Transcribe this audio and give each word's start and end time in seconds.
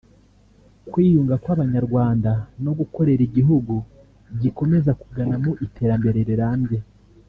kwiyunga 0.91 1.35
kw’Abanyarwanda 1.43 2.31
no 2.63 2.71
gukorera 2.79 3.21
igihugu 3.29 3.73
gikomeza 4.41 4.91
kugana 5.01 5.35
mu 5.43 5.51
iterambere 5.65 6.19
rirambye 6.29 6.79